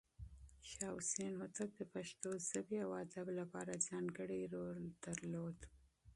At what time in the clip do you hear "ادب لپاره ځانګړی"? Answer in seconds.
3.03-4.41